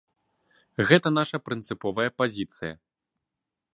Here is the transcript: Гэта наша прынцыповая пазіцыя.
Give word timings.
Гэта 0.87 1.07
наша 1.19 1.37
прынцыповая 1.49 2.09
пазіцыя. 2.23 2.73